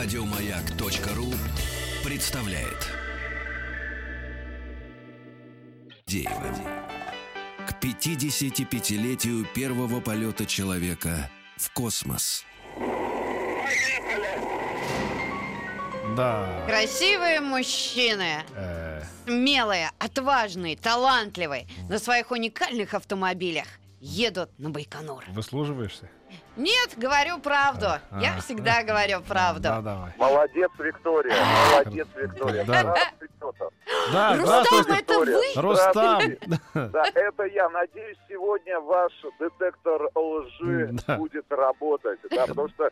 [0.00, 1.26] Радиомаяк.ру
[2.04, 2.86] представляет.
[6.06, 6.54] Деева.
[7.66, 12.44] К 55-летию первого полета человека в космос.
[16.16, 16.64] Да.
[16.68, 23.66] Красивые мужчины, Э, смелые, отважные, талантливые, на своих уникальных автомобилях
[24.00, 25.24] едут на Байконур.
[25.28, 26.08] выслуживаешься?
[26.56, 27.86] Нет, говорю правду.
[27.86, 28.40] А, Я а.
[28.40, 29.62] всегда говорю правду.
[29.62, 30.12] Да, давай.
[30.18, 31.34] Молодец, Виктория.
[31.72, 32.64] Молодец, Виктория.
[32.64, 32.94] Да.
[34.12, 35.42] Да, Рустам, это вы?
[35.56, 36.22] Рустам.
[36.74, 37.68] Да, это я.
[37.70, 41.16] Надеюсь, сегодня ваш детектор лжи Да.
[41.16, 42.18] будет работать.
[42.30, 42.90] Да, потому что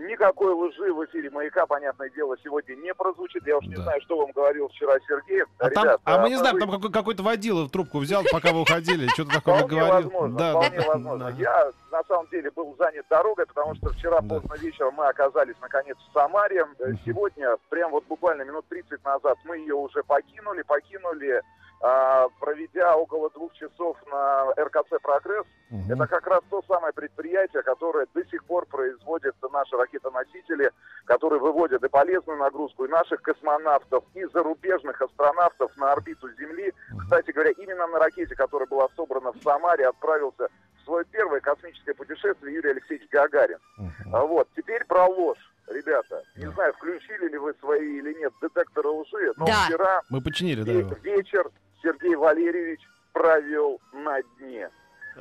[0.00, 3.46] никакой лжи в эфире «Маяка», понятное дело, сегодня не прозвучит.
[3.46, 3.82] Я уж не Да.
[3.82, 5.42] знаю, что вам говорил вчера Сергей.
[5.58, 8.22] А, там- Ребята, а мы не знаем, вы- там какой- какой-то водила в трубку взял,
[8.30, 9.88] пока вы уходили, что-то такое говорил.
[10.10, 11.24] возможно, Да, вполне да, возможно.
[11.30, 11.36] да.
[11.38, 14.28] Я на самом деле был занят дорогой, потому что вчера Да.
[14.28, 16.66] поздно вечером мы оказались наконец в Самаре.
[17.04, 21.42] Сегодня, прям вот буквально минут 30 назад, мы ее уже покинули, покинули,
[22.40, 25.46] проведя около двух часов на РКЦ «Прогресс».
[25.70, 25.92] Мгм.
[25.92, 30.70] Это как раз то самое предприятие, которое до сих пор производит наши ракетоносители,
[31.06, 36.72] которые выводят и полезную нагрузку, и наших космонавтов, и зарубежных астронавтов на орбиту Земли.
[36.90, 37.00] Мгм.
[37.00, 40.48] Кстати говоря, именно на ракете, которая была собрана в Самаре, отправился
[40.80, 43.58] в свое первое космическое путешествие Юрий Алексеевич Гагарин.
[44.12, 45.38] А Вот, теперь про ложь.
[45.68, 49.64] Ребята, не знаю, включили ли вы свои или нет детекторы лжи, но Да.
[49.66, 51.48] вчера Мы починили, да, вечер
[51.82, 52.80] Сергей Валерьевич
[53.12, 54.70] провел на дне.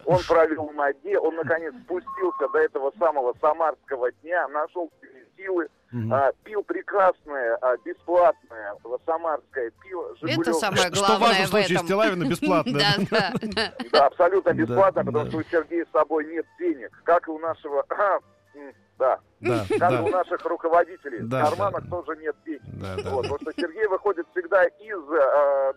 [0.05, 4.89] Он провел на дне, он наконец спустился до этого самого самарского дня, нашел
[5.35, 6.13] силы, Мгм.
[6.13, 8.73] а, пил прекрасное, а, бесплатное
[9.05, 10.13] самарское пиво.
[10.13, 10.53] Это «Жигулевское».
[10.53, 11.85] самое Что важно главное в случае этом.
[11.87, 12.79] Стилавина бесплатно.
[12.79, 13.73] Да, да, да.
[13.91, 15.29] Да, абсолютно бесплатно, Да, потому да.
[15.31, 19.95] что у Сергея с собой нет денег, как и у нашего, да, Да, как и
[20.03, 21.19] у да, наших руководителей.
[21.23, 21.89] Да, в карманах да.
[21.89, 22.61] тоже нет денег.
[22.79, 23.29] да, да, Вот, да.
[23.33, 25.73] потому что Сергей выходит всегда из э,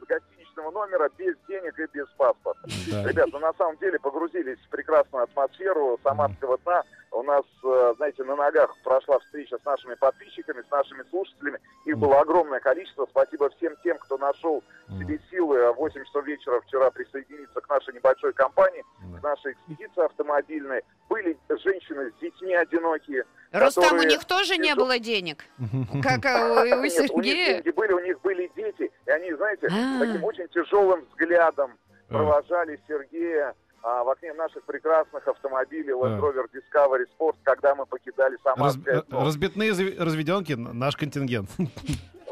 [0.55, 2.69] гостиничного номера без денег и без паспорта.
[2.91, 3.05] Да.
[3.09, 6.83] Ребята, на самом деле погрузились в прекрасную атмосферу самарского дна.
[7.15, 11.61] У нас, э, знаете, на ногах прошла встреча с нашими подписчиками, с нашими слушателями.
[11.85, 13.07] Их было огромное количество.
[13.09, 14.65] Спасибо всем тем, кто нашел
[14.99, 18.85] себе силы а в 8 часов вечера вчера присоединиться к нашей небольшой компании,
[19.21, 20.83] к нашей экспедиции автомобильной.
[21.09, 23.25] Были женщины с детьми одинокие.
[23.53, 25.45] Рустам, у них тоже не было денег,
[26.03, 27.55] как э, у Сергея.
[27.55, 30.01] деньги были, у них были дети, и они, знаете, А.
[30.01, 31.79] таким очень тяжелым взглядом
[32.11, 32.13] А.
[32.13, 33.55] провожали Сергея а,
[33.85, 36.21] в окне наших прекрасных автомобилей Land А.
[36.21, 41.49] Rover Discovery Sport, когда мы покидали Раз- Самарское э, разбитные разведенки, наш контингент.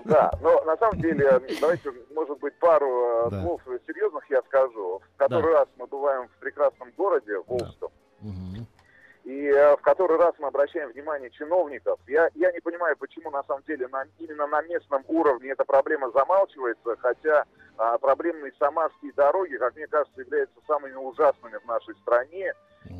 [0.04, 3.42] Да, но на самом деле, давайте, может быть, пару э, Да.
[3.42, 5.00] слов серьезных я скажу.
[5.14, 8.01] В который раз мы бываем в прекрасном городе, Волжском, Мгм.
[9.24, 11.98] И э, в который раз мы обращаем внимание чиновников.
[12.06, 16.10] Я, я не понимаю, почему на самом деле на- именно на местном уровне эта проблема
[16.10, 17.44] замалчивается, хотя
[17.78, 22.52] а, проблемные самарские дороги, как мне кажется, являются самыми ужасными в нашей стране.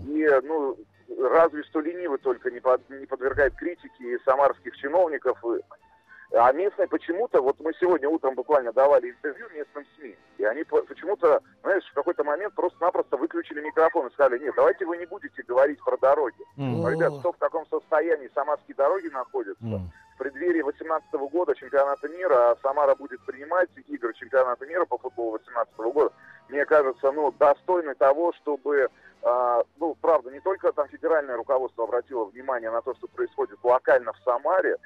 [0.06, 0.76] И, ну,
[1.18, 5.38] разве что ленивый только не, под- не подвергает критике самарских чиновников.
[6.34, 10.82] А местные почему-то, вот мы сегодня утром буквально давали интервью местным СМИ, и они по-
[10.82, 15.42] почему-то, знаешь, в какой-то момент просто-напросто выключили микрофон и сказали, нет, давайте вы не будете
[15.42, 16.42] говорить про дороги.
[16.56, 16.88] М.
[16.88, 19.62] Ребят, что в каком состоянии самарские дороги находятся?
[19.62, 19.90] М.
[20.14, 25.32] В преддверии 18 года чемпионата мира, а Самара будет принимать игры чемпионата мира по футболу
[25.32, 26.14] 18 года,
[26.48, 28.88] мне кажется, ну, достойны того, чтобы,
[29.22, 34.12] а, ну, правда, не только там федеральное руководство обратило внимание на то, что происходит локально
[34.14, 34.76] в Самаре,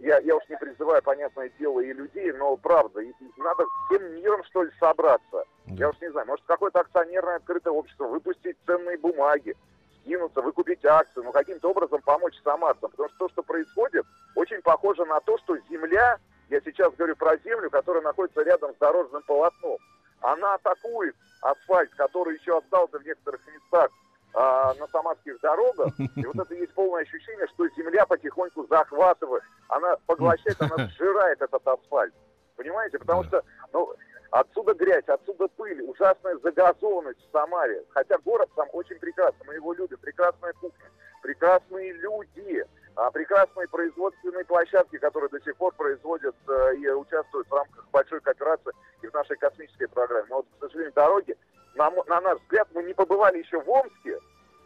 [0.00, 4.02] я, я уж не призываю, понятное дело, и людей, но правда, и- и надо всем
[4.14, 5.44] миром, что ли, собраться.
[5.66, 9.54] Я уж не знаю, может, какое-то акционерное открытое общество, выпустить ценные бумаги,
[10.00, 12.90] скинуться, выкупить акции, ну, каким-то образом помочь самарцам.
[12.90, 16.18] Потому что то, что происходит, очень похоже на то, что земля,
[16.50, 19.78] я сейчас говорю про землю, которая находится рядом с дорожным полотном,
[20.20, 23.90] она атакует асфальт, который еще остался в некоторых местах
[24.34, 25.92] а, на самарских дорогах.
[26.16, 31.66] И вот это есть полное ощущение, что земля потихоньку захватывает, она поглощает, она сжирает этот
[31.66, 32.14] асфальт.
[32.56, 32.98] Понимаете?
[32.98, 33.42] Потому что,
[33.72, 33.92] ну,
[34.30, 37.84] отсюда грязь, отсюда пыль, ужасная загазованность в Самаре.
[37.90, 40.90] Хотя город сам очень прекрасный, мы его любим, прекрасная кухня,
[41.22, 42.64] прекрасные люди,
[42.96, 48.20] а, прекрасные производственные площадки, которые до сих пор производят э, и участвуют в рамках большой
[48.20, 48.72] кооперации
[49.02, 50.26] и в нашей космической программе.
[50.30, 51.36] Но вот, к сожалению, дороги,
[51.74, 54.18] на, на наш взгляд, мы не побывали еще в Омске,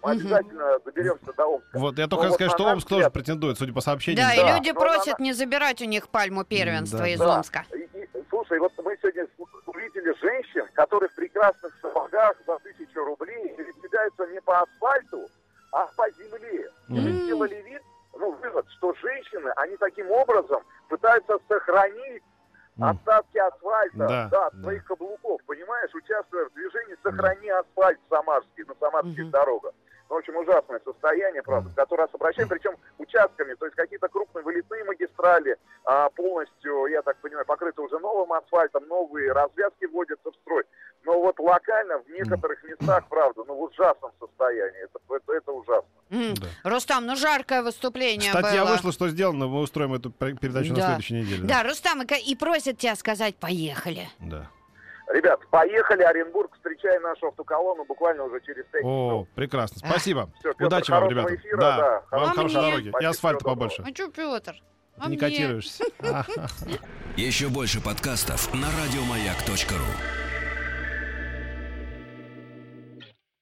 [0.02, 0.20] мы Мгм.
[0.20, 1.78] обязательно доберемся до Омска.
[1.78, 4.26] Вот, я только хотел вот сказать, на что Омск тоже взгляд- претендует, судя по сообщениям.
[4.28, 7.08] Да, и Да, люди но просят она- не забирать у них пальму первенства Да.
[7.08, 7.36] из Да.
[7.36, 7.64] Омска.
[7.74, 9.26] И- и, слушай, вот мы сегодня
[9.66, 15.26] увидели женщин, которые в прекрасных сапогах за тысячу рублей передвигаются не по асфальту,
[15.72, 16.68] а по земле.
[16.88, 17.24] И мы Мгм.
[17.24, 17.82] сделали вид,
[18.16, 22.22] ну, вывод, что женщины, они таким образом пытаются сохранить
[22.80, 24.62] остатки асфальта, Да, да, от да.
[24.62, 25.37] своих каблуков,
[25.68, 29.30] понимаешь, участвуя в движении «Сохрани асфальт» в Самарских, на самарских Мгм.
[29.30, 29.72] дорогах.
[30.08, 31.76] Ну, в общем, ужасное состояние, правда, Мгм.
[31.76, 37.16] которое раз обращаем, причем участками, то есть какие-то крупные вылетные магистрали а, полностью, я так
[37.18, 40.64] понимаю, покрыты уже новым асфальтом, новые развязки вводятся в строй.
[41.04, 44.82] Но вот локально в некоторых местах, правда, ну в ужасном состоянии.
[44.84, 45.88] Это, это, это ужасно.
[46.10, 46.34] М.
[46.34, 46.46] Да.
[46.70, 48.72] Рустам, ну жаркое выступление Статья было.
[48.72, 49.46] вышла, что сделано.
[49.46, 50.80] Мы устроим эту пер- передачу Да.
[50.80, 51.42] на следующей неделе.
[51.44, 54.08] Да, Рустам, и, и просят тебя сказать «поехали».
[54.18, 54.50] Да.
[55.12, 59.80] Ребят, поехали, Оренбург, встречай нашу автоколонну буквально уже через 5 О, прекрасно.
[59.82, 59.88] А.
[59.90, 60.30] Спасибо.
[60.40, 61.34] Всё, Пётр, Удачи вам, ребята.
[61.34, 61.76] эфира, да.
[61.76, 62.70] да, Вам хорошего хорошей мне.
[62.70, 62.86] дороги.
[62.86, 63.70] И Спасибо, асфальта всего доброго.
[63.70, 63.90] побольше.
[63.90, 64.54] А чё, Петр?
[64.98, 65.28] А Ты не мне?
[65.28, 65.84] котируешься.
[67.16, 70.27] Еще больше подкастов на радиомаяк.ру.